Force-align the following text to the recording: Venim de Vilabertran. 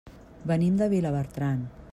Venim 0.51 0.79
de 0.81 0.87
Vilabertran. 0.95 1.65